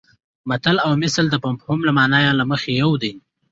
متل 0.49 0.75
او 0.85 0.91
مثل 1.03 1.23
د 1.29 1.35
مفهوم 1.45 1.79
او 1.87 1.93
مانا 1.97 2.19
له 2.39 2.43
مخې 2.51 2.71
یو 2.81 2.91
دي 3.01 3.11